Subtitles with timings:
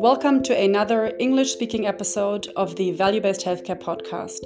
[0.00, 4.38] Welcome to another English speaking episode of the Value Based Healthcare Podcast.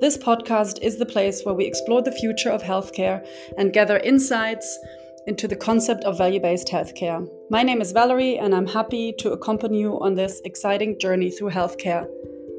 [0.00, 3.22] This podcast is the place where we explore the future of healthcare
[3.58, 4.78] and gather insights
[5.26, 7.28] into the concept of value based healthcare.
[7.50, 11.50] My name is Valerie, and I'm happy to accompany you on this exciting journey through
[11.50, 12.06] healthcare.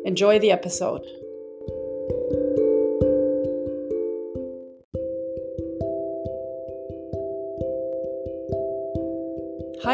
[0.05, 1.01] Enjoy the episode.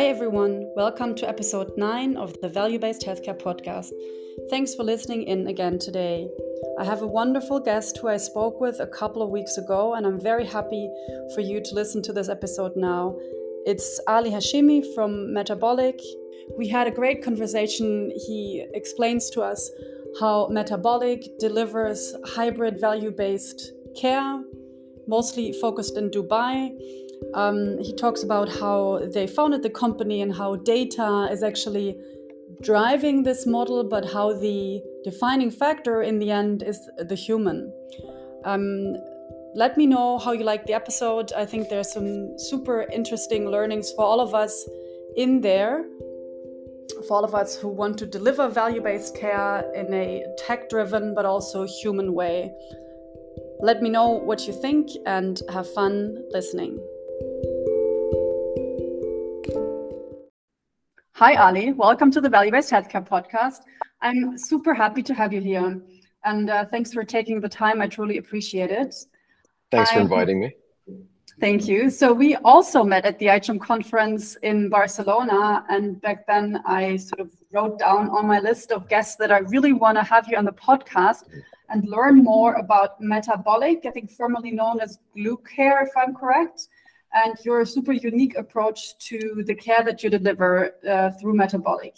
[0.02, 0.66] Hi, everyone.
[0.76, 3.91] Welcome to episode 9 of the Value Based Healthcare Podcast.
[4.50, 6.27] Thanks for listening in again today.
[6.80, 10.08] I have a wonderful guest who I spoke with a couple of weeks ago, and
[10.08, 10.90] I'm very happy
[11.36, 13.16] for you to listen to this episode now.
[13.68, 16.02] It's Ali Hashemi from Metabolic.
[16.58, 18.12] We had a great conversation.
[18.26, 19.70] He explains to us
[20.20, 24.41] how Metabolic delivers hybrid value based care,
[25.08, 26.72] mostly focused in Dubai
[27.34, 31.98] um, he talks about how they founded the company and how data is actually
[32.62, 37.72] driving this model, but how the defining factor in the end is the human.
[38.46, 38.96] Um,
[39.55, 41.32] let me know how you like the episode.
[41.34, 44.68] I think there's some super interesting learnings for all of us
[45.16, 45.85] in there,
[47.08, 51.13] for all of us who want to deliver value based care in a tech driven
[51.13, 52.52] but also human way.
[53.60, 56.80] Let me know what you think and have fun listening.
[61.22, 61.72] Hi, Ali.
[61.72, 63.60] Welcome to the Value Based Healthcare Podcast.
[64.02, 65.80] I'm super happy to have you here.
[66.25, 67.80] And uh, thanks for taking the time.
[67.80, 68.96] I truly appreciate it.
[69.69, 70.56] Thanks for inviting me.
[71.40, 71.91] Thank you.
[71.91, 75.63] So, we also met at the ICHOM conference in Barcelona.
[75.69, 79.41] And back then, I sort of wrote down on my list of guests that I
[79.53, 81.25] really want to have you on the podcast
[81.69, 86.68] and learn more about metabolic, I think formerly known as GluCare, if I'm correct
[87.13, 91.95] and your super unique approach to the care that you deliver uh, through Metabolic.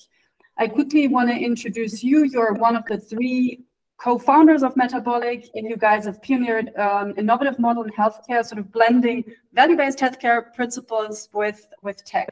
[0.58, 2.26] I quickly want to introduce you.
[2.26, 3.64] You're one of the three
[3.98, 8.72] co-founders of Metabolic, and you guys have pioneered um, innovative model in healthcare, sort of
[8.72, 9.24] blending
[9.54, 12.30] value-based healthcare principles with with tech.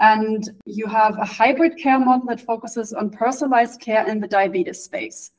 [0.00, 4.82] And you have a hybrid care model that focuses on personalized care in the diabetes
[4.82, 5.32] space.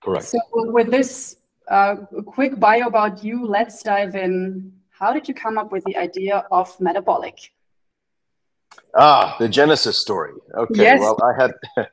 [0.00, 0.26] Correct.
[0.26, 1.36] So, with this
[1.68, 5.96] uh, quick bio about you, let's dive in how did you come up with the
[5.96, 7.52] idea of metabolic?
[8.94, 10.32] Ah, the genesis story.
[10.54, 10.82] Okay.
[10.82, 11.00] Yes.
[11.00, 11.52] Well, I had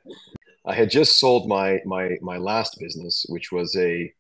[0.66, 4.12] I had just sold my my my last business, which was a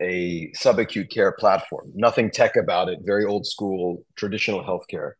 [0.00, 1.90] a subacute care platform.
[1.94, 3.00] Nothing tech about it.
[3.02, 5.12] Very old school, traditional healthcare.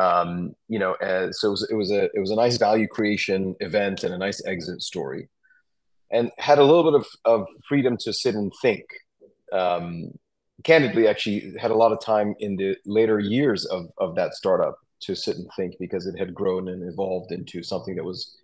[0.00, 2.86] Um, you know, as, so it was, it was a it was a nice value
[2.86, 5.28] creation event and a nice exit story,
[6.12, 8.84] and had a little bit of of freedom to sit and think.
[9.52, 10.12] Um,
[10.64, 14.76] candidly actually had a lot of time in the later years of, of that startup
[15.00, 18.36] to sit and think because it had grown and evolved into something that was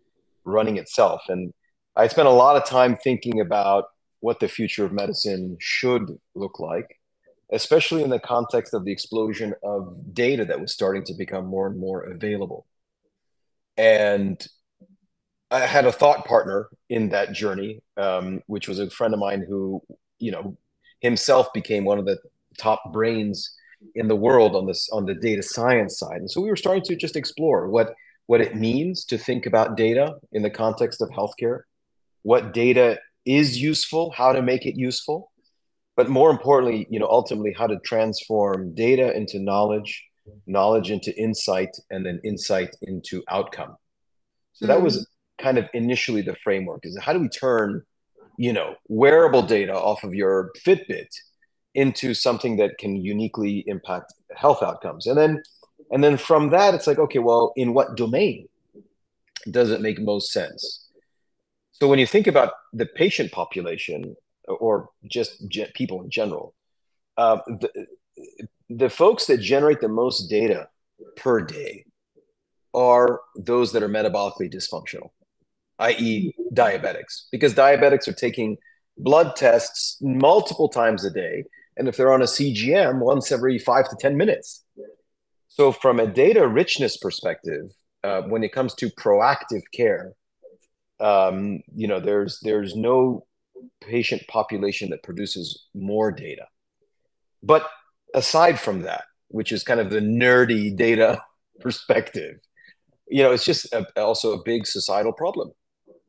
[0.44, 1.22] running itself.
[1.28, 1.52] And
[1.96, 3.84] i spent a lot of time thinking about
[4.20, 6.98] what the future of medicine should look like
[7.52, 11.68] especially in the context of the explosion of data that was starting to become more
[11.68, 12.66] and more available.
[13.76, 14.44] And
[15.48, 19.44] i had a thought partner in that journey um, which was a friend of mine
[19.48, 19.80] who
[20.18, 20.56] you know
[21.00, 22.18] himself became one of the
[22.58, 23.54] top brains
[23.94, 26.82] in the world on this on the data science side and so we were starting
[26.82, 27.94] to just explore what
[28.26, 31.60] what it means to think about data in the context of healthcare
[32.22, 35.30] what data is useful how to make it useful
[35.96, 40.04] but more importantly you know ultimately how to transform data into knowledge
[40.46, 43.76] knowledge into insight and then insight into outcome
[44.52, 44.72] so mm-hmm.
[44.72, 45.44] that was mm-hmm.
[45.44, 47.82] kind of initially the framework is how do we turn
[48.38, 51.08] you know wearable data off of your fitbit
[51.74, 55.06] into something that can uniquely impact health outcomes.
[55.06, 55.42] And then
[55.90, 58.48] and then from that it's like okay well in what domain
[59.50, 60.88] does it make most sense?
[61.72, 64.16] So when you think about the patient population
[64.48, 65.42] or just
[65.74, 66.54] people in general
[67.16, 67.86] uh, the,
[68.68, 70.68] the folks that generate the most data
[71.16, 71.84] per day
[72.74, 75.10] are those that are metabolically dysfunctional
[75.78, 78.56] i.e., diabetics, because diabetics are taking
[78.98, 81.44] blood tests multiple times a day.
[81.76, 84.64] And if they're on a CGM, once every five to 10 minutes.
[85.48, 87.70] So, from a data richness perspective,
[88.04, 90.12] uh, when it comes to proactive care,
[91.00, 93.26] um, you know, there's there's no
[93.80, 96.46] patient population that produces more data.
[97.42, 97.68] But
[98.14, 101.22] aside from that, which is kind of the nerdy data
[101.60, 102.38] perspective,
[103.08, 105.52] you know, it's just a, also a big societal problem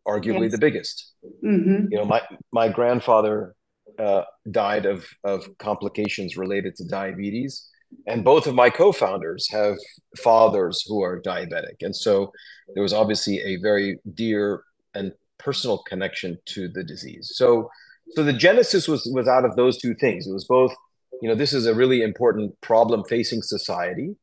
[0.08, 0.52] arguably yes.
[0.52, 1.14] the biggest.
[1.44, 1.88] Mm-hmm.
[1.92, 2.22] You know, my
[2.52, 3.56] my grandfather
[4.00, 7.68] uh, died of of complications related to diabetes
[8.06, 9.78] and both of my co-founders have
[10.18, 12.32] fathers who are diabetic and so
[12.74, 14.64] there was obviously a very dear
[14.94, 17.70] and personal connection to the disease so
[18.12, 20.76] so the genesis was was out of those two things it was both
[21.22, 24.16] you know this is a really important problem facing society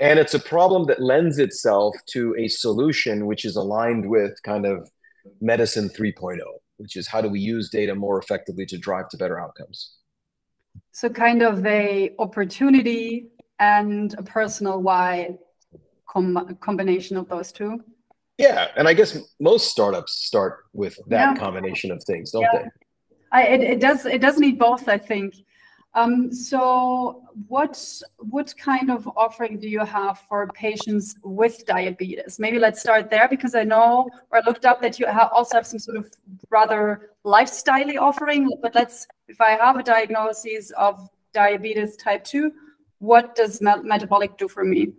[0.00, 4.66] and it's a problem that lends itself to a solution which is aligned with kind
[4.66, 4.90] of
[5.40, 6.38] medicine 3.0
[6.78, 9.96] which is how do we use data more effectively to drive to better outcomes
[10.92, 13.28] so kind of a opportunity
[13.58, 15.30] and a personal why
[16.10, 17.80] com- combination of those two
[18.38, 21.34] yeah and i guess most startups start with that yeah.
[21.36, 22.62] combination of things don't yeah.
[22.62, 22.68] they
[23.34, 25.34] I, it, it does it does need both i think
[25.94, 27.78] um, so what
[28.18, 32.38] what kind of offering do you have for patients with diabetes?
[32.38, 35.56] Maybe let's start there because I know or I looked up that you have also
[35.56, 36.10] have some sort of
[36.48, 38.48] rather lifestyle offering.
[38.62, 42.52] But let's if I have a diagnosis of diabetes type 2,
[42.98, 44.92] what does metabolic do for me?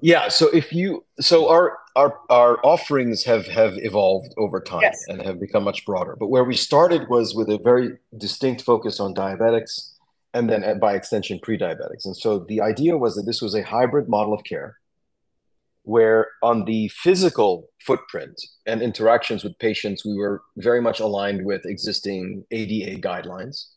[0.00, 5.02] Yeah, so if you so our our our offerings have have evolved over time yes.
[5.08, 6.16] and have become much broader.
[6.18, 9.92] But where we started was with a very distinct focus on diabetics
[10.34, 12.04] and then uh, by extension pre-diabetics.
[12.04, 14.76] And so the idea was that this was a hybrid model of care
[15.84, 18.34] where on the physical footprint
[18.66, 23.68] and interactions with patients we were very much aligned with existing ADA guidelines.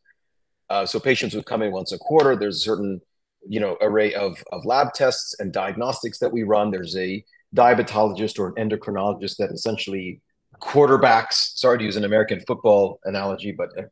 [0.70, 2.36] Uh, so patients would come in once a quarter.
[2.36, 3.00] There's a certain
[3.48, 6.72] you know array of, of lab tests and diagnostics that we run.
[6.72, 7.24] There's a
[7.56, 10.22] diabetologist or an endocrinologist that essentially
[10.62, 13.84] quarterbacks sorry to use an american football analogy but uh,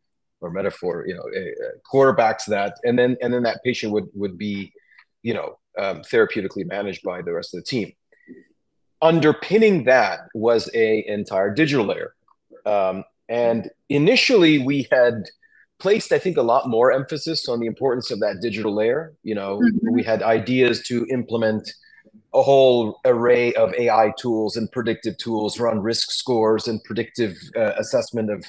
[0.41, 1.23] or metaphor you know
[1.89, 4.71] quarterbacks that and then and then that patient would would be
[5.23, 7.93] you know um, therapeutically managed by the rest of the team.
[9.01, 12.13] Underpinning that was a entire digital layer.
[12.65, 15.25] Um, and initially we had
[15.79, 19.13] placed, I think, a lot more emphasis on the importance of that digital layer.
[19.23, 19.93] You know, mm-hmm.
[19.93, 21.71] we had ideas to implement
[22.33, 27.73] a whole array of AI tools and predictive tools, run risk scores and predictive uh,
[27.77, 28.45] assessment of,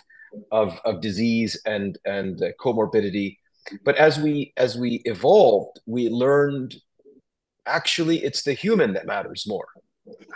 [0.52, 3.38] of of disease and and uh, comorbidity.
[3.84, 6.76] But as we as we evolved, we learned
[7.66, 9.68] actually it's the human that matters more.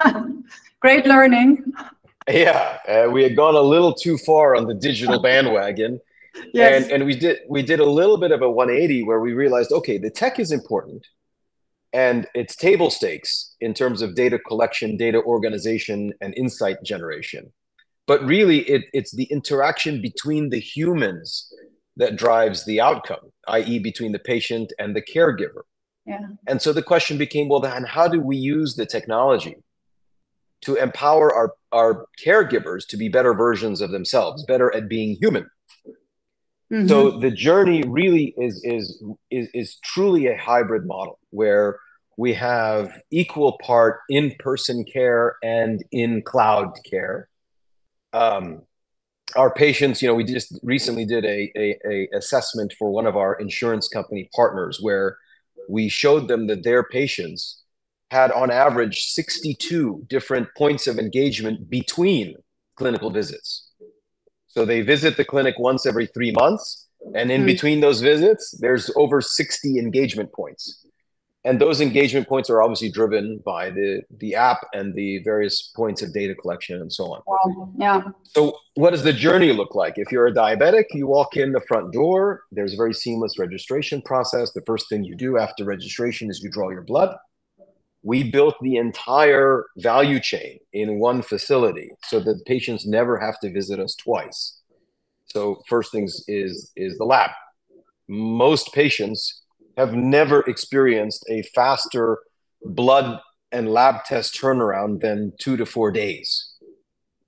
[0.80, 1.72] Great learning.
[2.28, 6.00] Yeah, uh, we had gone a little too far on the digital bandwagon
[6.52, 6.82] yes.
[6.82, 9.73] and and we did we did a little bit of a 180 where we realized
[9.73, 11.06] okay the tech is important
[11.93, 17.52] and it's table stakes in terms of data collection data organization and insight generation
[18.06, 21.52] but really it, it's the interaction between the humans
[21.96, 25.62] that drives the outcome i.e between the patient and the caregiver
[26.06, 26.19] yeah.
[26.46, 29.56] and so the question became well then how do we use the technology
[30.62, 35.49] to empower our, our caregivers to be better versions of themselves better at being human
[36.72, 36.88] Mm-hmm.
[36.88, 41.78] So the journey really is, is is is truly a hybrid model where
[42.16, 47.28] we have equal part in-person care and in cloud care.
[48.12, 48.62] Um,
[49.36, 53.16] our patients, you know, we just recently did a, a, a assessment for one of
[53.16, 55.16] our insurance company partners where
[55.69, 57.62] we showed them that their patients
[58.10, 62.34] had on average 62 different points of engagement between
[62.76, 63.71] clinical visits.
[64.52, 66.87] So they visit the clinic once every three months.
[67.14, 67.46] And in mm.
[67.46, 70.84] between those visits, there's over 60 engagement points.
[71.44, 76.03] And those engagement points are obviously driven by the, the app and the various points
[76.03, 77.22] of data collection and so on.
[77.26, 77.72] Wow.
[77.79, 78.03] Yeah.
[78.24, 79.94] So, what does the journey look like?
[79.96, 84.03] If you're a diabetic, you walk in the front door, there's a very seamless registration
[84.03, 84.53] process.
[84.53, 87.17] The first thing you do after registration is you draw your blood
[88.02, 93.52] we built the entire value chain in one facility so that patients never have to
[93.52, 94.60] visit us twice.
[95.26, 97.30] So first things is is the lab.
[98.08, 99.42] Most patients
[99.76, 102.18] have never experienced a faster
[102.64, 103.20] blood
[103.52, 106.48] and lab test turnaround than two to four days.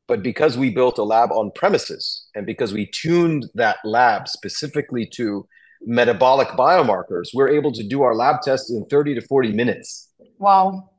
[0.06, 5.06] But because we built a lab on premises and because we tuned that lab specifically
[5.14, 5.46] to
[5.86, 10.04] metabolic biomarkers we're able to do our lab tests in 30 to 40 minutes
[10.38, 10.90] Wow.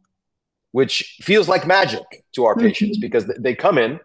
[0.72, 2.68] Which feels like magic to our mm-hmm.
[2.68, 4.00] patients because they come in,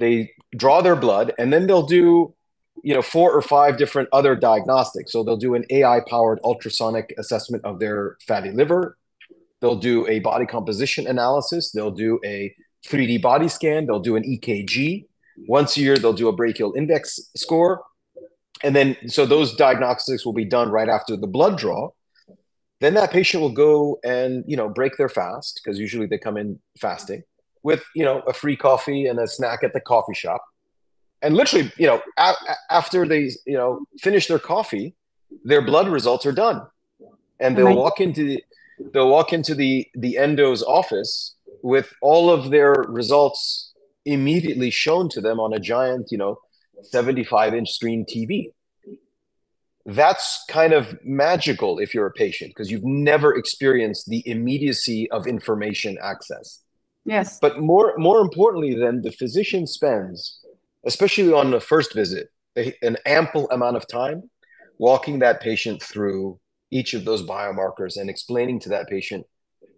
[0.00, 2.34] they draw their blood, and then they'll do,
[2.82, 5.12] you know, four or five different other diagnostics.
[5.12, 8.96] So they'll do an AI powered ultrasonic assessment of their fatty liver.
[9.60, 11.72] They'll do a body composition analysis.
[11.72, 12.54] They'll do a
[12.86, 13.86] 3D body scan.
[13.86, 15.06] They'll do an EKG.
[15.48, 17.82] Once a year, they'll do a brachial index score.
[18.62, 21.90] And then, so those diagnostics will be done right after the blood draw.
[22.80, 26.36] Then that patient will go and you know break their fast because usually they come
[26.36, 27.22] in fasting
[27.62, 30.42] with you know a free coffee and a snack at the coffee shop.
[31.22, 32.34] And literally you know a-
[32.70, 34.94] after they you know finish their coffee
[35.44, 36.66] their blood results are done.
[37.40, 38.44] And they'll walk into the,
[38.92, 43.72] they'll walk into the the endo's office with all of their results
[44.04, 46.38] immediately shown to them on a giant, you know,
[46.82, 48.52] 75 inch screen TV.
[49.86, 55.26] That's kind of magical if you're a patient because you've never experienced the immediacy of
[55.26, 56.62] information access.
[57.04, 57.38] Yes.
[57.38, 60.40] But more more importantly, then the physician spends,
[60.86, 64.30] especially on the first visit, a, an ample amount of time
[64.78, 66.38] walking that patient through
[66.70, 69.26] each of those biomarkers and explaining to that patient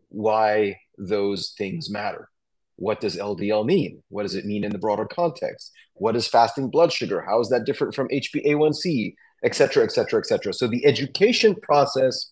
[0.08, 2.30] why those things matter.
[2.76, 4.02] What does LDL mean?
[4.08, 5.72] What does it mean in the broader context?
[5.94, 7.22] What is fasting blood sugar?
[7.22, 9.14] How is that different from HbA1c,
[9.44, 10.52] et cetera, et cetera, et cetera?
[10.52, 12.30] So the education process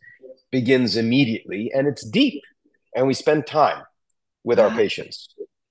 [0.50, 2.42] begins immediately and it's deep
[2.94, 3.82] and we spend time
[4.44, 5.28] with our patients.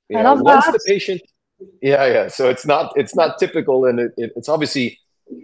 [0.10, 0.74] You know, once that.
[0.74, 1.22] the patient,
[1.82, 2.28] yeah, yeah.
[2.28, 5.00] So it's not it's not typical and it, it, it's obviously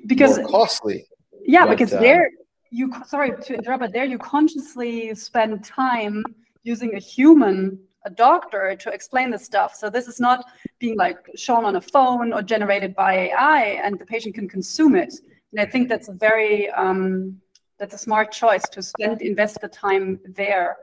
[0.08, 1.08] because costly.
[1.46, 2.30] Yeah, but, because uh, there
[2.72, 6.24] you sorry to interrupt, but there you consciously spend time
[6.64, 9.76] using a human a doctor to explain the stuff.
[9.76, 10.46] So this is not
[10.80, 14.96] being like shown on a phone or generated by AI, and the patient can consume
[14.96, 15.14] it.
[15.52, 17.42] And I think that's a very um,
[17.78, 20.78] that's a smart choice to spend invest the time there.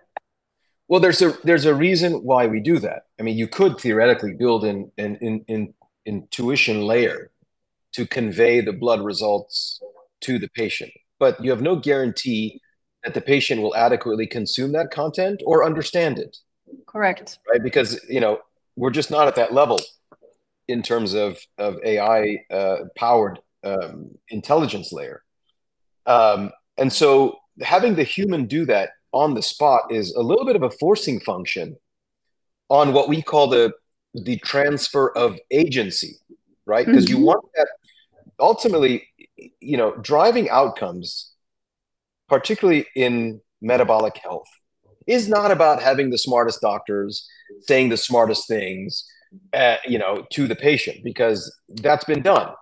[0.88, 3.06] Well, there's a there's a reason why we do that.
[3.18, 7.30] I mean, you could theoretically build an an, an, an intuition layer
[7.92, 9.80] to convey the blood results
[10.20, 12.61] to the patient, but you have no guarantee
[13.04, 16.37] that the patient will adequately consume that content or understand it.
[16.87, 17.38] Correct.
[17.50, 18.40] Right, because you know
[18.76, 19.78] we're just not at that level
[20.68, 25.23] in terms of of AI uh, powered um, intelligence layer,
[26.06, 30.56] um, and so having the human do that on the spot is a little bit
[30.56, 31.76] of a forcing function
[32.68, 33.73] on what we call the
[34.14, 36.16] the transfer of agency,
[36.64, 36.87] right?
[36.87, 37.18] Because mm-hmm.
[37.18, 37.68] you want that
[38.40, 39.08] ultimately,
[39.61, 41.32] you know, driving outcomes,
[42.28, 44.49] particularly in metabolic health,
[45.07, 47.29] is not about having the smartest doctors
[47.61, 49.05] saying the smartest things,
[49.53, 52.53] uh, you know, to the patient because that's been done.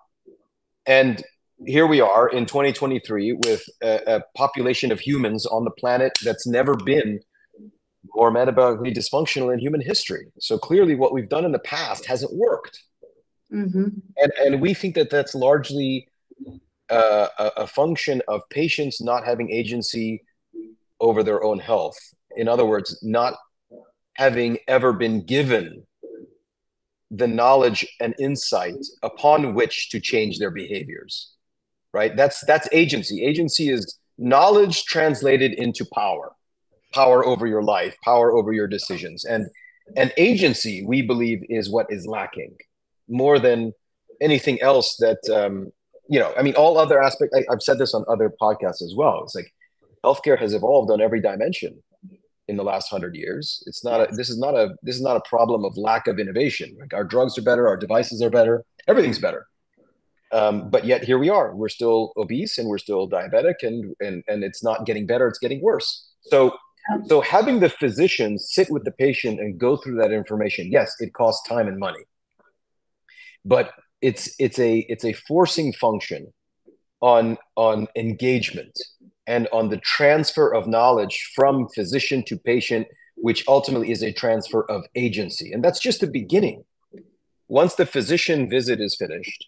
[0.87, 1.23] And
[1.67, 6.47] here we are in 2023 with a, a population of humans on the planet that's
[6.47, 7.21] never been
[8.15, 10.27] more metabolically dysfunctional in human history.
[10.39, 12.83] So clearly, what we've done in the past hasn't worked.
[13.53, 13.89] Mm-hmm.
[14.19, 16.09] And, and we think that that's largely
[16.91, 20.23] uh, a, a function of patients not having agency
[21.01, 21.97] over their own health
[22.37, 23.35] in other words, not
[24.15, 25.87] having ever been given
[27.11, 31.35] the knowledge and insight upon which to change their behaviors
[31.95, 32.15] right?
[32.15, 33.25] That's that's agency.
[33.25, 36.33] Agency is knowledge translated into power
[36.93, 39.25] power over your life power over your decisions.
[39.25, 39.49] And
[39.97, 42.55] and agency we believe is what is lacking
[43.09, 43.73] more than
[44.21, 45.73] anything else that um,
[46.09, 49.23] you know i mean all other aspects i've said this on other podcasts as well.
[49.25, 49.53] It's like
[50.05, 51.83] healthcare has evolved on every dimension
[52.49, 53.63] in the last hundred years.
[53.67, 56.19] It's not a, this is not a this is not a problem of lack of
[56.19, 56.77] innovation.
[56.79, 59.47] Like our drugs are better, our devices are better, everything's better.
[60.33, 61.55] Um, but yet here we are.
[61.55, 65.29] We're still obese and we're still diabetic, and and and it's not getting better.
[65.29, 66.09] It's getting worse.
[66.23, 66.57] So
[67.07, 71.15] so having the physician sit with the patient and go through that information, yes, it
[71.15, 72.05] costs time and money,
[73.45, 73.73] but
[74.03, 76.33] it's it's a it's a forcing function
[77.01, 78.79] on on engagement
[79.27, 84.65] and on the transfer of knowledge from physician to patient, which ultimately is a transfer
[84.71, 85.53] of agency.
[85.53, 86.65] And that's just the beginning.
[87.49, 89.47] Once the physician visit is finished,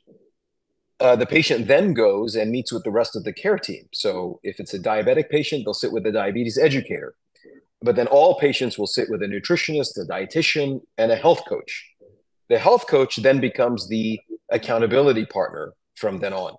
[1.00, 3.87] uh, the patient then goes and meets with the rest of the care team.
[3.92, 7.14] So if it's a diabetic patient, they'll sit with the diabetes educator.
[7.83, 11.87] But then all patients will sit with a nutritionist, a dietitian, and a health coach.
[12.49, 16.54] The health coach then becomes the accountability partner from then on.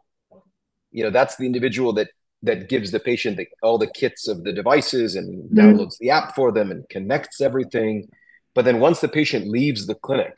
[0.91, 2.09] You know, that's the individual that
[2.43, 5.59] that gives the patient the, all the kits of the devices and mm-hmm.
[5.59, 8.07] downloads the app for them and connects everything.
[8.53, 10.37] But then once the patient leaves the clinic,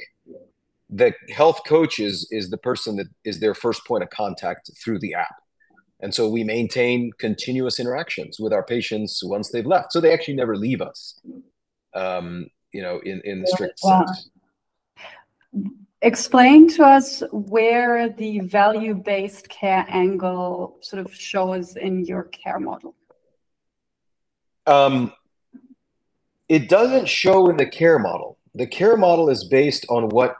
[0.89, 4.99] the health coach is, is the person that is their first point of contact through
[4.99, 5.35] the app.
[6.01, 9.91] And so we maintain continuous interactions with our patients once they've left.
[9.91, 11.19] So they actually never leave us,
[11.93, 14.05] um, you know, in, in the strict wow.
[14.05, 14.29] sense.
[16.01, 22.95] Explain to us where the value-based care angle sort of shows in your care model.
[24.65, 25.11] Um,
[26.47, 28.37] it doesn't show in the care model.
[28.55, 30.37] The care model is based on what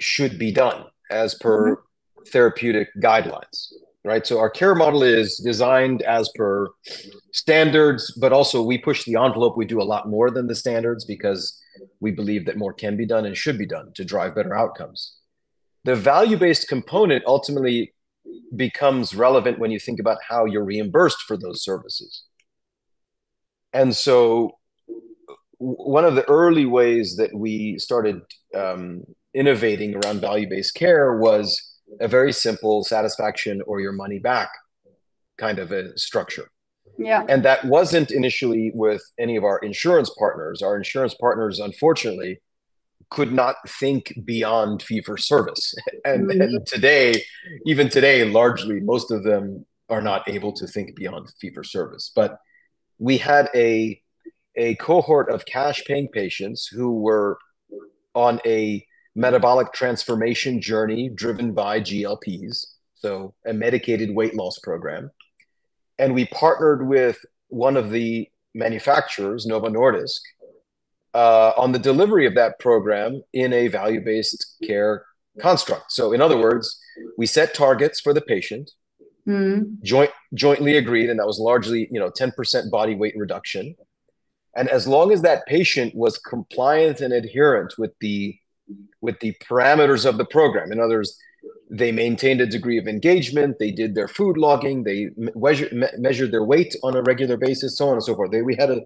[0.00, 2.24] should be done as per mm-hmm.
[2.30, 3.72] therapeutic guidelines,
[4.04, 4.26] right?
[4.26, 6.68] So our care model is designed as per
[7.32, 9.56] standards, but also we push the envelope.
[9.56, 11.61] We do a lot more than the standards because
[12.02, 15.16] we believe that more can be done and should be done to drive better outcomes.
[15.84, 17.94] The value based component ultimately
[18.54, 22.24] becomes relevant when you think about how you're reimbursed for those services.
[23.72, 24.58] and so
[25.58, 28.20] one of the early ways that we started
[28.52, 34.50] um, innovating around value-based care was a very simple satisfaction or your money back
[35.38, 36.48] kind of a structure
[37.04, 42.40] yeah and that wasn't initially with any of our insurance partners our insurance partners unfortunately
[43.10, 46.40] could not think beyond fee for service and, mm-hmm.
[46.40, 47.22] and today
[47.66, 52.10] even today largely most of them are not able to think beyond fee for service
[52.14, 52.38] but
[52.98, 54.00] we had a
[54.56, 57.38] a cohort of cash paying patients who were
[58.14, 65.10] on a metabolic transformation journey driven by GLPs, so a medicated weight loss program.
[65.98, 70.20] And we partnered with one of the manufacturers, Novo Nordisk,
[71.14, 75.04] uh, on the delivery of that program in a value based care
[75.40, 75.92] construct.
[75.92, 76.78] So, in other words,
[77.16, 78.70] we set targets for the patient,
[79.26, 79.80] mm.
[79.82, 83.74] joint, jointly agreed, and that was largely, you know, 10% body weight reduction.
[84.56, 88.36] And as long as that patient was compliant and adherent with the
[89.00, 91.18] with the parameters of the program, in other words,
[91.72, 96.30] they maintained a degree of engagement, they did their food logging, they measured, me- measured
[96.30, 98.30] their weight on a regular basis, so on and so forth.
[98.30, 98.82] They, we had a,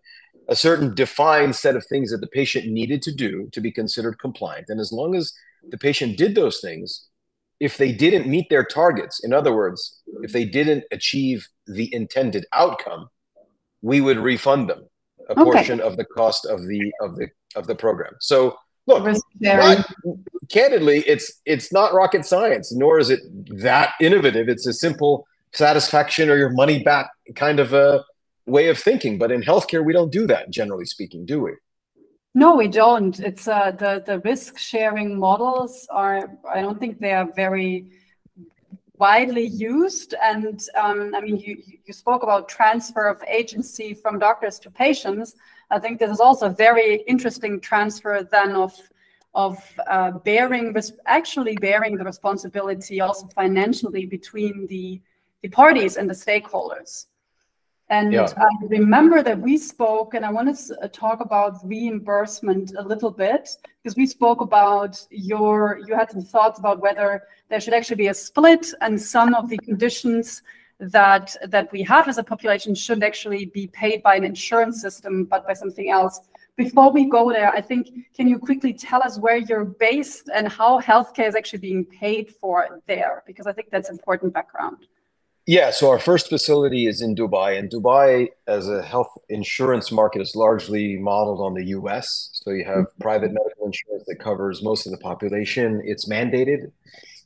[0.49, 4.21] a certain defined set of things that the patient needed to do to be considered
[4.21, 4.67] compliant.
[4.69, 5.33] And as long as
[5.69, 7.09] the patient did those things,
[7.59, 12.47] if they didn't meet their targets, in other words, if they didn't achieve the intended
[12.53, 13.09] outcome,
[13.83, 14.85] we would refund them
[15.29, 15.43] a okay.
[15.43, 17.27] portion of the cost of the of the
[17.57, 18.15] of the program.
[18.21, 19.05] So look,
[19.41, 19.87] not,
[20.49, 23.21] candidly, it's it's not rocket science, nor is it
[23.61, 24.49] that innovative.
[24.49, 28.05] It's a simple satisfaction or your money back kind of a
[28.47, 29.19] way of thinking.
[29.19, 31.53] But in healthcare, we don't do that, generally speaking, do we?
[32.35, 33.19] No, we don't.
[33.21, 36.31] It's uh, the the risk sharing models are.
[36.53, 37.91] I don't think they are very
[38.99, 40.15] widely used.
[40.23, 45.35] And um, I mean, you, you spoke about transfer of agency from doctors to patients.
[45.71, 48.73] I think this is also a very interesting transfer then of
[49.37, 55.01] of uh, bearing actually bearing the responsibility also financially between the
[55.43, 57.07] the parties and the stakeholders.
[57.89, 58.27] And yeah.
[58.37, 63.13] I remember that we spoke, and I want to uh, talk about reimbursement a little
[63.13, 63.49] bit
[63.81, 68.09] because we spoke about your, you had some thoughts about whether there should actually be
[68.09, 70.43] a split, and some of the conditions
[70.81, 75.25] that that we have as a population should actually be paid by an insurance system,
[75.25, 76.21] but by something else.
[76.57, 80.49] Before we go there, I think can you quickly tell us where you're based and
[80.49, 83.23] how healthcare is actually being paid for there?
[83.27, 84.79] Because I think that's important background.
[85.49, 90.21] Yeah, so our first facility is in Dubai, and Dubai, as a health insurance market,
[90.21, 92.31] is largely modeled on the US.
[92.33, 93.03] So you have mm-hmm.
[93.03, 95.81] private medical insurance that covers most of the population.
[95.85, 96.73] It's mandated.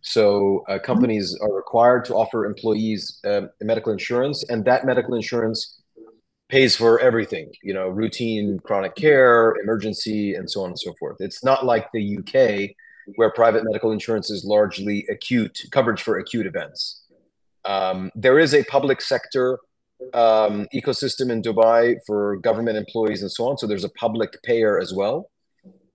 [0.03, 5.80] So uh, companies are required to offer employees uh, medical insurance, and that medical insurance
[6.51, 11.17] pays for everything, you know, routine chronic care, emergency, and so on and so forth.
[11.21, 12.71] It's not like the UK,
[13.17, 17.05] where private medical insurance is largely acute coverage for acute events.
[17.65, 19.59] Um, there is a public sector
[20.15, 23.59] um, ecosystem in Dubai for government employees and so on.
[23.59, 25.31] So there's a public payer as well,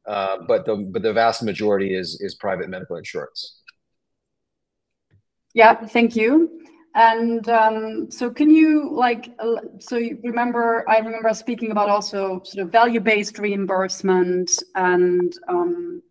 [0.07, 3.61] uh, but the but the vast majority is is private medical insurance.
[5.53, 6.64] Yeah, thank you.
[6.95, 10.89] And um, so, can you like uh, so you remember?
[10.89, 15.34] I remember speaking about also sort of value-based reimbursement and.
[15.47, 16.01] Um,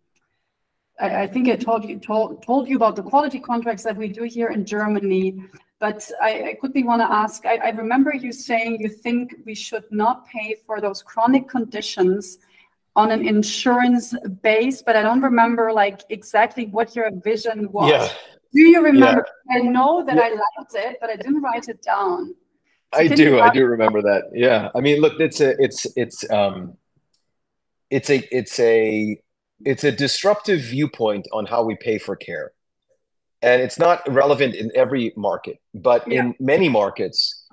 [0.99, 4.07] I, I think I told you told, told you about the quality contracts that we
[4.07, 5.35] do here in Germany.
[5.79, 9.53] But I, I quickly want to ask, I, I remember you saying you think we
[9.53, 12.37] should not pay for those chronic conditions
[12.95, 17.91] on an insurance base, but I don't remember like exactly what your vision was.
[17.91, 18.09] Yeah.
[18.55, 19.25] Do you remember?
[19.49, 19.57] Yeah.
[19.57, 20.21] I know that yeah.
[20.23, 22.33] I liked it, but I didn't write it down.
[22.93, 23.39] So I do.
[23.39, 24.23] I do remember that.
[24.33, 24.69] Yeah.
[24.73, 26.77] I mean, look, it's a, it's, it's, um,
[27.91, 29.19] it's a, it's a
[29.63, 32.51] it's a disruptive viewpoint on how we pay for care
[33.41, 36.21] and it's not relevant in every market but yeah.
[36.21, 37.45] in many markets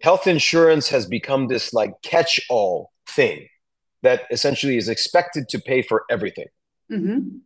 [0.00, 3.48] health insurance has become this like catch-all thing
[4.02, 6.48] that essentially is expected to pay for everything
[6.90, 7.38] mm-hmm.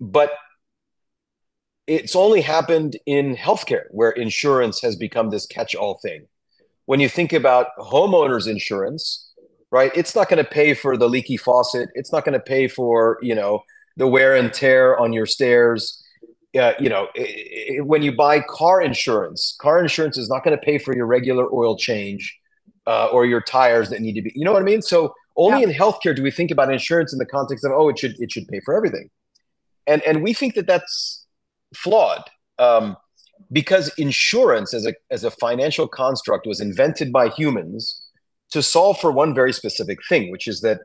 [0.00, 0.32] but
[1.90, 6.26] it's only happened in healthcare where insurance has become this catch-all thing
[6.86, 9.30] when you think about homeowners insurance
[9.70, 9.92] right?
[9.94, 11.90] It's not going to pay for the leaky faucet.
[11.94, 13.62] It's not going to pay for, you know,
[13.96, 16.04] the wear and tear on your stairs.
[16.58, 20.56] Uh, you know, it, it, when you buy car insurance, car insurance is not going
[20.56, 22.36] to pay for your regular oil change
[22.86, 24.82] uh, or your tires that need to be, you know what I mean?
[24.82, 25.68] So only yeah.
[25.68, 28.32] in healthcare do we think about insurance in the context of, oh, it should, it
[28.32, 29.08] should pay for everything.
[29.86, 31.19] And, and we think that that's
[31.74, 32.24] flawed.
[32.58, 32.96] Um,
[33.50, 38.06] because insurance as a, as a financial construct was invented by humans
[38.50, 40.80] to solve for one very specific thing, which is that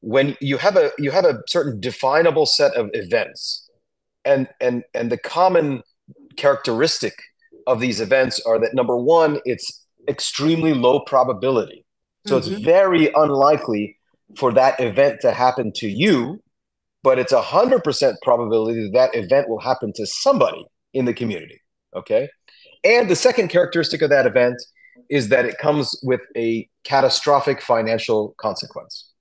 [0.00, 3.70] when you have a you have a certain definable set of events,
[4.24, 5.82] and and and the common
[6.36, 7.14] characteristic
[7.66, 11.86] of these events are that number one, it's extremely low probability.
[12.26, 12.52] So mm-hmm.
[12.52, 13.96] it's very unlikely
[14.36, 16.42] for that event to happen to you,
[17.04, 20.64] but it's a hundred percent probability that that event will happen to somebody
[20.94, 21.60] in the community.
[21.94, 22.30] Okay.
[22.82, 24.56] And the second characteristic of that event
[25.10, 29.12] is that it comes with a catastrophic financial consequence.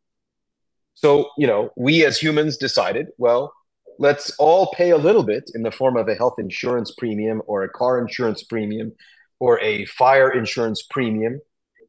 [0.96, 3.54] So, you know, we as humans decided, well,
[4.00, 7.64] let's all pay a little bit in the form of a health insurance premium or
[7.64, 8.94] a car insurance premium
[9.40, 11.42] or a fire insurance premium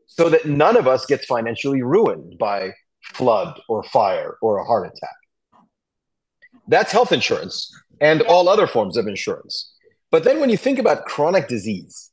[0.06, 4.86] so that none of us gets financially ruined by flood or fire or a heart
[4.86, 5.23] attack.
[6.68, 9.72] That's health insurance and all other forms of insurance.
[10.10, 12.10] But then when you think about chronic disease,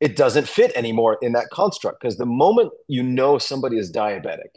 [0.00, 4.50] it doesn't fit anymore in that construct because the moment you know somebody is diabetic,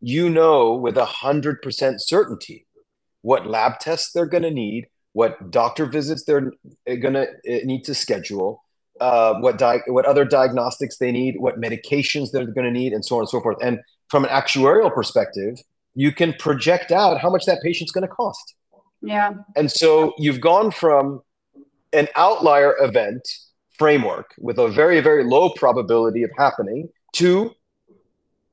[0.00, 2.66] you know with a hundred percent certainty
[3.22, 6.52] what lab tests they're going to need, what doctor visits they're
[6.86, 8.62] going to eh, need to schedule,
[9.00, 13.04] uh, what di- what other diagnostics they need, what medications they're going to need, and
[13.04, 13.56] so on and so forth.
[13.60, 15.56] And from an actuarial perspective,
[15.96, 18.54] you can project out how much that patient's going to cost.
[19.00, 19.32] Yeah.
[19.56, 21.22] And so you've gone from
[21.92, 23.26] an outlier event
[23.78, 27.52] framework with a very, very low probability of happening to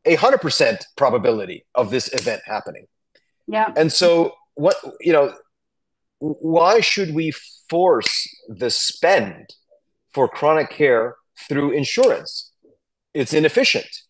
[0.05, 2.87] a hundred percent probability of this event happening.
[3.47, 3.73] Yeah.
[3.75, 5.33] And so what you know,
[6.19, 7.33] why should we
[7.69, 9.53] force the spend
[10.13, 11.15] for chronic care
[11.49, 12.51] through insurance?
[13.13, 14.02] It's inefficient.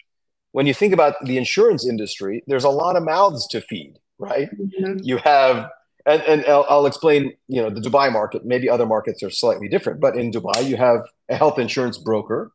[0.53, 4.49] When you think about the insurance industry, there's a lot of mouths to feed, right?
[4.51, 4.99] Mm-hmm.
[5.01, 5.69] You have
[6.05, 8.45] and, and I'll, I'll, explain you know the dubai market.
[8.45, 12.51] Maybe other markets are slightly different but in dubai you have a health insurance broker.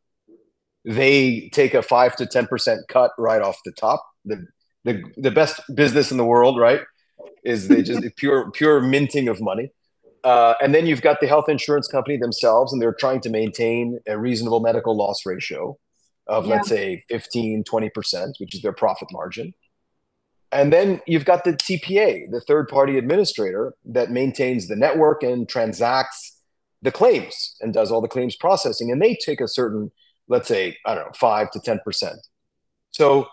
[0.84, 4.06] They take a 5 to 10% cut right off the top.
[4.24, 4.46] The,
[4.84, 6.82] the, the best business in the world right
[7.44, 9.72] is they just pure pure minting of money.
[10.22, 13.98] Uh, and then you've got the health insurance company themselves and they're trying to maintain
[14.06, 15.76] a reasonable medical loss ratio
[16.28, 16.56] of yeah.
[16.56, 19.54] let's say 15 20% which is their profit margin
[20.50, 25.48] and then you've got the TPA, the third party administrator that maintains the network and
[25.48, 26.40] transacts
[26.80, 28.90] the claims and does all the claims processing.
[28.90, 29.90] And they take a certain,
[30.26, 32.14] let's say, I don't know, five to 10%.
[32.92, 33.26] So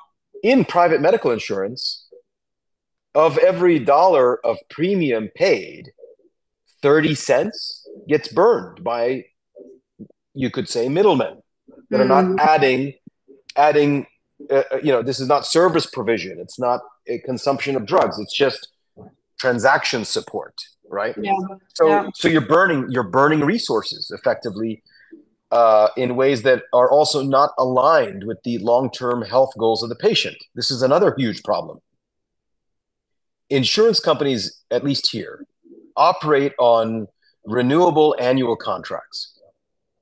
[0.44, 2.08] in private medical insurance,
[3.14, 5.92] of every dollar of premium paid,
[6.82, 9.24] 30 cents gets burned by,
[10.34, 11.42] you could say, middlemen
[11.90, 12.40] that are not mm.
[12.40, 12.94] adding
[13.56, 14.06] adding
[14.50, 18.20] uh, uh, you know this is not service provision it's not a consumption of drugs
[18.20, 18.70] it's just
[19.40, 20.54] transaction support
[20.90, 21.32] right yeah.
[21.74, 22.10] so yeah.
[22.14, 24.84] so you're burning you're burning resources effectively
[25.52, 29.96] uh, in ways that are also not aligned with the long-term health goals of the
[29.96, 31.80] patient this is another huge problem
[33.50, 35.46] insurance companies at least here
[35.96, 37.08] operate on
[37.46, 39.35] renewable annual contracts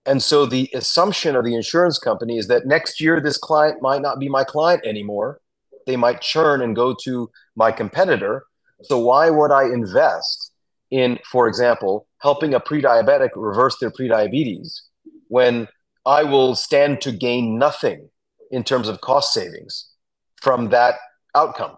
[0.06, 4.02] and so the assumption of the insurance company is that next year this client might
[4.02, 5.40] not be my client anymore.
[5.86, 8.46] They might churn and go to my competitor.
[8.84, 10.52] So why would I invest
[10.92, 14.82] in, for example, helping a pre-diabetic reverse their prediabetes
[15.30, 15.68] when
[16.06, 18.10] I will stand to gain nothing
[18.52, 19.90] in terms of cost savings
[20.42, 20.96] from that
[21.34, 21.78] outcome?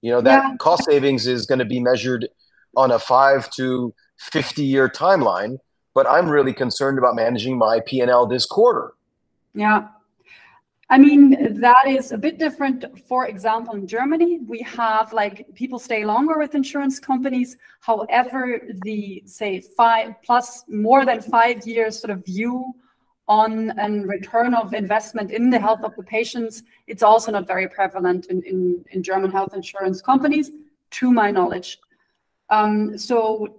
[0.00, 0.56] You know, that yeah.
[0.56, 2.26] cost savings is going to be measured
[2.74, 5.58] on a five to 50 year timeline
[5.94, 8.94] but I'm really concerned about managing my P&L this quarter.
[9.54, 9.88] Yeah.
[10.92, 12.84] I mean, that is a bit different.
[13.06, 17.56] For example, in Germany, we have like people stay longer with insurance companies.
[17.80, 22.74] However, the say five plus more than five years sort of view
[23.28, 27.68] on and return of investment in the health of the patients, it's also not very
[27.68, 30.50] prevalent in, in, in German health insurance companies,
[30.90, 31.78] to my knowledge.
[32.50, 33.54] Um, so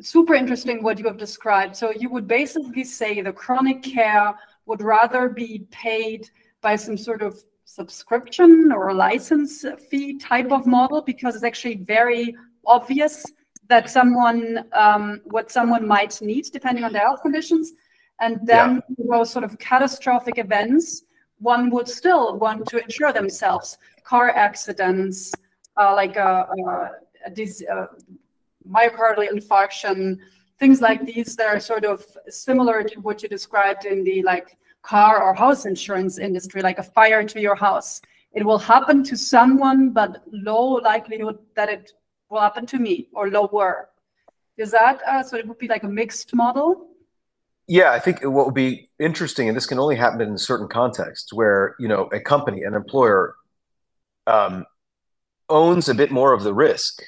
[0.00, 1.76] super interesting what you have described.
[1.76, 4.34] So you would basically say the chronic care
[4.66, 6.28] would rather be paid
[6.60, 12.34] by some sort of subscription or license fee type of model because it's actually very
[12.64, 13.24] obvious
[13.68, 17.72] that someone um, what someone might need depending on their health conditions
[18.20, 19.04] and then yeah.
[19.10, 21.02] those sort of catastrophic events
[21.38, 25.32] one would still want to insure themselves car accidents
[25.76, 26.90] uh, like a, a,
[27.26, 27.88] a, a
[28.68, 30.18] myocardial infarction,
[30.58, 34.56] things like these that are sort of similar to what you described in the like
[34.82, 38.00] car or house insurance industry, like a fire to your house.
[38.32, 41.92] It will happen to someone, but low likelihood that it
[42.28, 43.88] will happen to me or lower.
[44.56, 45.36] Is that uh, so?
[45.36, 46.88] It would be like a mixed model.
[47.68, 51.32] Yeah, I think what would be interesting, and this can only happen in certain contexts,
[51.32, 53.34] where you know a company, an employer,
[54.26, 54.64] um,
[55.48, 57.02] owns a bit more of the risk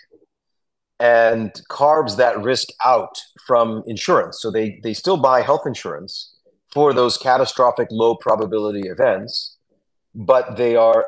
[1.00, 4.40] and carves that risk out from insurance.
[4.40, 6.34] So they they still buy health insurance
[6.72, 9.56] for those catastrophic low probability events,
[10.14, 11.06] but they are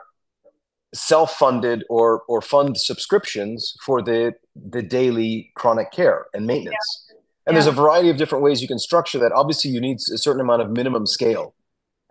[0.94, 7.07] self-funded or or fund subscriptions for the the daily chronic care and maintenance.
[7.09, 7.16] Yeah.
[7.46, 7.62] And yeah.
[7.62, 9.33] there's a variety of different ways you can structure that.
[9.33, 11.55] Obviously, you need a certain amount of minimum scale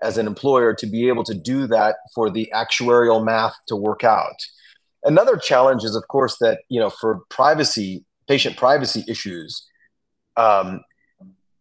[0.02, 4.04] as an employer to be able to do that for the actuarial math to work
[4.04, 4.46] out.
[5.04, 9.66] Another challenge is, of course, that you know for privacy, patient privacy issues,
[10.38, 10.82] um,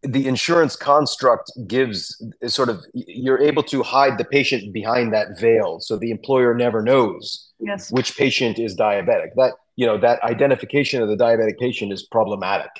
[0.01, 5.79] the insurance construct gives sort of you're able to hide the patient behind that veil
[5.81, 7.91] so the employer never knows yes.
[7.91, 12.71] which patient is diabetic that you know that identification of the diabetic patient is problematic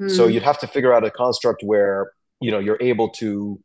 [0.00, 0.10] mm.
[0.10, 3.60] so you'd have to figure out a construct where you know you're able to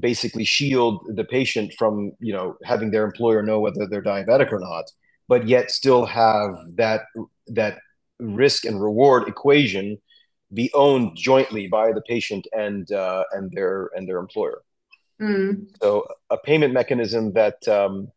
[0.00, 4.58] basically shield the patient from you know having their employer know whether they're diabetic or
[4.58, 4.84] not
[5.28, 7.02] but yet still have that
[7.48, 7.78] that
[8.18, 9.98] risk and reward equation
[10.54, 14.62] be owned jointly by the patient and uh, and their and their employer.
[15.20, 15.68] Mm.
[15.80, 18.10] So a payment mechanism that, um,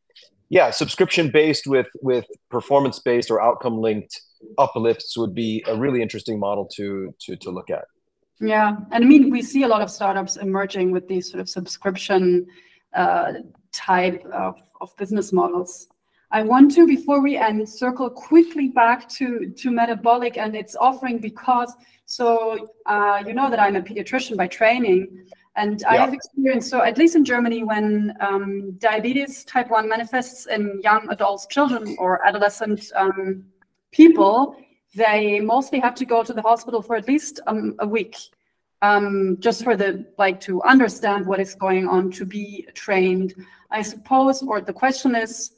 [0.50, 4.22] yeah, subscription based with with performance based or outcome linked
[4.58, 7.86] uplifts would be a really interesting model to to to look at.
[8.40, 11.50] Yeah, and I mean we see a lot of startups emerging with these sort of
[11.50, 12.48] subscription
[12.94, 13.34] uh,
[13.72, 15.88] type of, of business models.
[16.36, 21.18] I want to, before we end, circle quickly back to, to metabolic and its offering
[21.20, 21.74] because
[22.06, 25.92] so uh, you know that I'm a pediatrician by training, and yeah.
[25.92, 26.70] I have experience.
[26.70, 31.96] So at least in Germany, when um, diabetes type one manifests in young adults, children,
[32.00, 33.46] or adolescent um,
[33.92, 34.58] people,
[34.94, 38.18] they mostly have to go to the hospital for at least um, a week,
[38.82, 43.34] um, just for the like to understand what is going on, to be trained.
[43.72, 45.55] I suppose, or the question is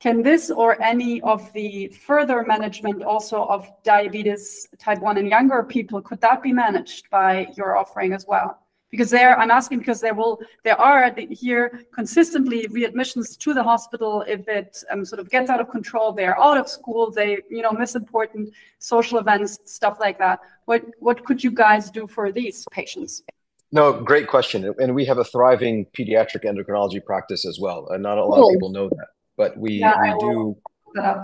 [0.00, 5.64] can this or any of the further management also of diabetes type 1 in younger
[5.64, 8.60] people, could that be managed by your offering as well?
[8.90, 14.24] Because there, I'm asking because there will, there are here consistently readmissions to the hospital
[14.26, 16.12] if it um, sort of gets out of control.
[16.12, 17.10] They're out of school.
[17.10, 20.40] They, you know, miss important social events, stuff like that.
[20.64, 23.24] What what could you guys do for these patients?
[23.72, 24.72] No, great question.
[24.78, 27.88] And we have a thriving pediatric endocrinology practice as well.
[27.90, 30.58] And not a lot of people know that but we yeah, we do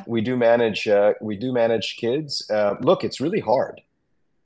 [0.06, 2.48] we do manage uh, we do manage kids.
[2.50, 3.82] Uh, look, it's really hard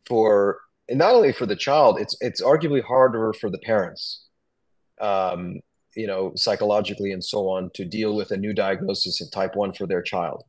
[0.07, 0.59] for
[0.91, 4.25] not only for the child, it's it's arguably harder for the parents.
[5.01, 5.61] Um,
[5.95, 9.73] you know, psychologically and so on, to deal with a new diagnosis of type one
[9.73, 10.45] for their child.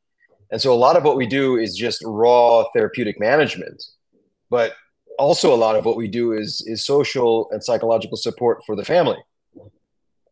[0.51, 3.83] And so a lot of what we do is just raw therapeutic management,
[4.49, 4.73] but
[5.17, 8.85] also a lot of what we do is is social and psychological support for the
[8.85, 9.17] family.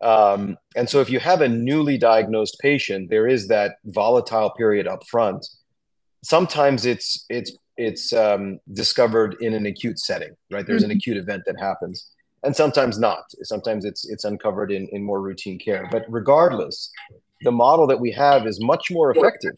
[0.02, 4.88] Um, and so if you have a newly diagnosed patient, there is that volatile period
[4.88, 5.46] up front.
[6.24, 10.66] Sometimes it's it's it's um, discovered in an acute setting, right?
[10.66, 10.92] There's mm-hmm.
[10.92, 12.10] an acute event that happens,
[12.44, 13.24] and sometimes not.
[13.44, 15.88] Sometimes it's it's uncovered in in more routine care.
[15.92, 16.92] But regardless,
[17.42, 19.54] the model that we have is much more effective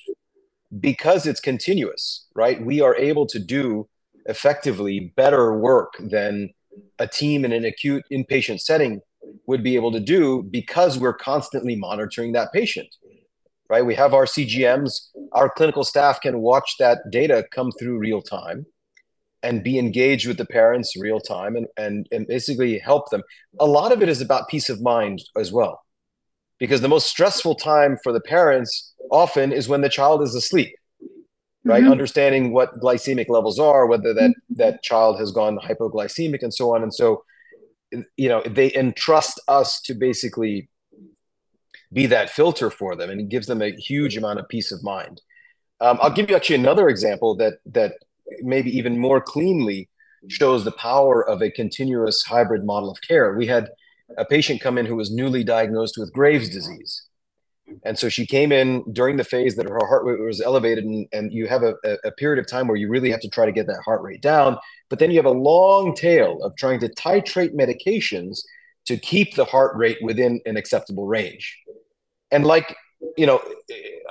[0.80, 2.63] because it's continuous, right?
[2.63, 3.88] We are able to do
[4.25, 6.52] effectively better work than
[6.99, 9.02] a team in an acute inpatient setting
[9.45, 12.87] would be able to do because we're constantly monitoring that patient
[13.69, 13.85] right?
[13.85, 18.65] We have our cgms our clinical staff can watch that data come through real time
[19.41, 23.23] and be engaged with the parents real time and, and, and basically help them.
[23.59, 25.81] A lot of it is about peace of mind as well
[26.57, 30.73] because the most stressful time for the parents often is when the child is asleep
[31.65, 31.83] right?
[31.83, 31.91] Mm-hmm.
[31.91, 36.83] understanding what glycemic levels are whether that that child has gone hypoglycemic and so on.
[36.83, 37.23] And so
[37.91, 40.69] you know they entrust us to basically
[41.91, 44.84] be that filter for them and it gives them a huge amount of peace of
[44.84, 45.21] mind.
[45.82, 47.93] Um, i'll give you actually another example that that
[48.41, 49.89] maybe even more cleanly
[50.28, 53.36] shows the power of a continuous hybrid model of care.
[53.36, 53.69] We had
[54.17, 57.09] a patient come in who was newly diagnosed with graves disease
[57.84, 61.08] and so she came in during the phase that her heart rate was elevated, and,
[61.12, 63.51] and you have a, a period of time where you really have to try to
[63.51, 64.58] get that heart rate down.
[64.89, 68.41] But then you have a long tail of trying to titrate medications
[68.86, 71.58] to keep the heart rate within an acceptable range.
[72.32, 72.75] And like,
[73.17, 73.41] you know,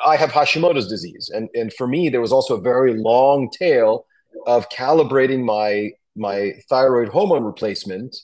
[0.06, 1.30] I have Hashimoto's disease.
[1.34, 4.06] And, and for me, there was also a very long tail
[4.46, 8.16] of calibrating my my thyroid hormone replacement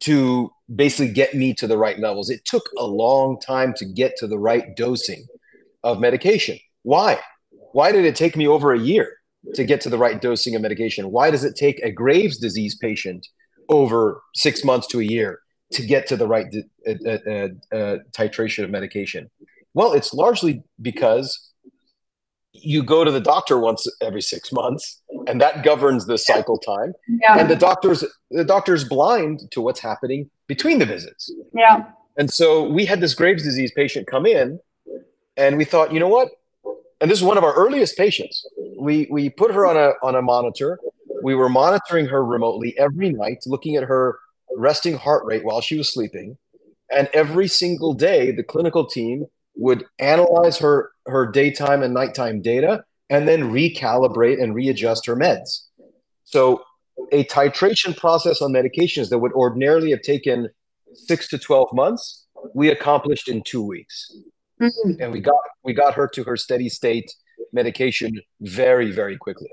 [0.00, 2.30] to basically get me to the right levels.
[2.30, 5.26] It took a long time to get to the right dosing
[5.82, 6.58] of medication.
[6.82, 7.20] Why?
[7.72, 9.12] Why did it take me over a year
[9.54, 11.10] to get to the right dosing of medication?
[11.10, 13.26] Why does it take a Graves' disease patient
[13.68, 15.40] over six months to a year
[15.72, 16.46] to get to the right
[16.86, 19.30] uh, uh, uh, titration of medication?
[19.74, 21.50] Well, it's largely because
[22.64, 26.94] you go to the doctor once every six months, and that governs the cycle time.
[27.06, 27.38] Yeah.
[27.38, 31.30] And the doctor's the doctor's blind to what's happening between the visits.
[31.54, 31.84] Yeah.
[32.16, 34.60] And so we had this Graves' disease patient come in,
[35.36, 36.28] and we thought, you know what?
[37.00, 38.46] And this is one of our earliest patients.
[38.78, 40.78] We we put her on a on a monitor.
[41.22, 44.18] We were monitoring her remotely every night, looking at her
[44.56, 46.38] resting heart rate while she was sleeping.
[46.90, 52.84] And every single day, the clinical team would analyze her her daytime and nighttime data
[53.10, 55.66] and then recalibrate and readjust her meds.
[56.24, 56.62] So
[57.12, 60.48] a titration process on medications that would ordinarily have taken
[60.94, 64.16] six to 12 months, we accomplished in two weeks.
[64.60, 65.02] Mm-hmm.
[65.02, 67.12] And we got we got her to her steady state
[67.52, 69.50] medication very, very quickly.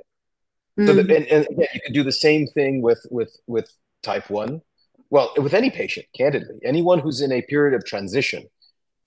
[0.79, 0.87] Mm-hmm.
[0.87, 3.69] So that, and, and again, you could do the same thing with with with
[4.03, 4.61] type one.
[5.09, 8.47] Well, with any patient, candidly, anyone who's in a period of transition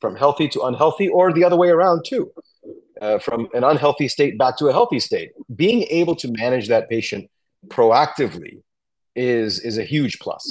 [0.05, 2.25] from healthy to unhealthy, or the other way around too,
[3.05, 5.31] uh, from an unhealthy state back to a healthy state.
[5.63, 7.23] Being able to manage that patient
[7.77, 8.55] proactively
[9.33, 10.45] is is a huge plus.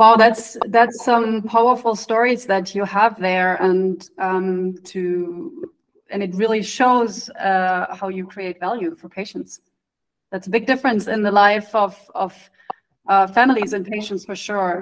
[0.00, 0.44] Wow, that's
[0.76, 3.96] that's some powerful stories that you have there, and
[4.28, 5.72] um, to
[6.12, 9.50] and it really shows uh, how you create value for patients.
[10.30, 11.92] That's a big difference in the life of
[12.24, 12.32] of
[13.12, 14.74] uh, families and patients for sure.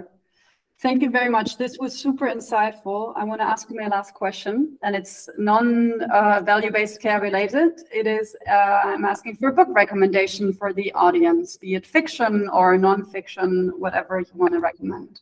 [0.83, 1.57] Thank you very much.
[1.57, 3.15] This was super insightful.
[3.17, 7.81] I want to ask you my last question, and it's non-value-based uh, care related.
[7.91, 12.51] It is, uh, I'm asking for a book recommendation for the audience, be it fiction
[12.51, 15.21] or non-fiction, whatever you want to recommend.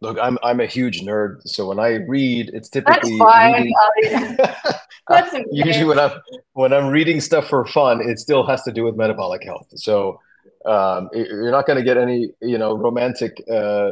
[0.00, 3.72] Look, I'm I'm a huge nerd, so when I read, it's typically That's fine.
[5.08, 5.44] That's okay.
[5.50, 6.12] usually when I'm
[6.52, 9.68] when I'm reading stuff for fun, it still has to do with metabolic health.
[9.76, 10.20] So
[10.64, 13.90] um, you're not going to get any, you know, romantic, uh,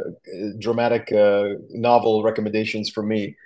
[0.58, 3.36] dramatic uh, novel recommendations from me.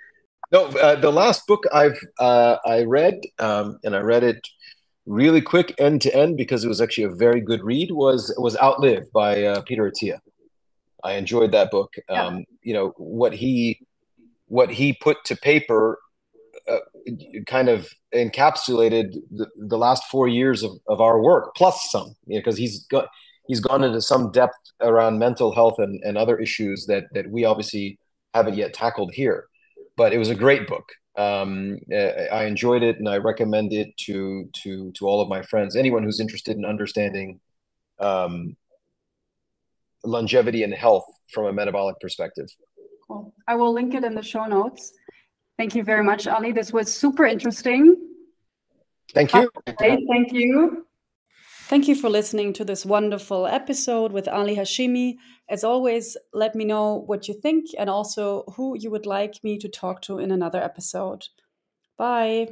[0.51, 4.47] No, uh, the last book I've uh, I read, um, and I read it
[5.05, 7.91] really quick end to end because it was actually a very good read.
[7.91, 10.19] was was Outlive by uh, Peter Attia.
[11.03, 11.95] I enjoyed that book.
[12.09, 13.79] Um, You know what he
[14.47, 15.99] what he put to paper
[16.69, 16.79] uh,
[17.45, 22.35] kind of encapsulated the, the last four years of, of our work plus some you
[22.35, 23.07] know because he's got
[23.47, 27.45] he's gone into some depth around mental health and, and other issues that that we
[27.45, 27.97] obviously
[28.33, 29.47] haven't yet tackled here.
[29.95, 30.87] But it was a great book.
[31.17, 35.75] Um, i enjoyed it and i recommend it to to to all of my friends.
[35.75, 37.39] Anyone who's interested in understanding
[37.99, 38.55] um,
[40.03, 42.47] longevity and health from a metabolic perspective.
[43.07, 43.33] Cool.
[43.47, 44.93] I will link it in the show notes
[45.57, 46.51] Thank you very much, Ali.
[46.51, 47.95] This was super interesting.
[49.13, 49.49] Thank you.
[49.79, 50.85] thank you.
[51.67, 55.15] Thank you for listening to this wonderful episode with Ali Hashemi.
[55.49, 59.57] As always, let me know what you think and also who you would like me
[59.57, 61.27] to talk to in another episode.
[61.97, 62.49] Bye.